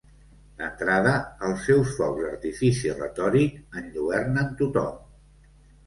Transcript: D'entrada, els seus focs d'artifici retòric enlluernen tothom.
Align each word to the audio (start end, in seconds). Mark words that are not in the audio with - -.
D'entrada, 0.61 1.11
els 1.49 1.67
seus 1.67 1.93
focs 2.01 2.25
d'artifici 2.25 2.97
retòric 3.05 3.79
enlluernen 3.85 4.55
tothom. 4.65 5.03